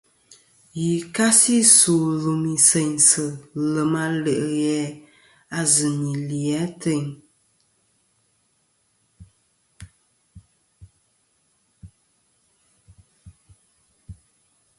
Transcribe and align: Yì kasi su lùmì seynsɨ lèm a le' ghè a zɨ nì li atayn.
Yì 0.81 0.91
kasi 1.15 1.55
su 1.77 1.93
lùmì 2.21 2.53
seynsɨ 2.67 3.25
lèm 3.73 3.93
a 4.03 4.05
le' 4.23 4.41
ghè 4.57 4.79
a 5.57 5.59
zɨ 5.73 5.87
nì 5.99 6.11
li 6.27 6.41
atayn. 6.63 7.05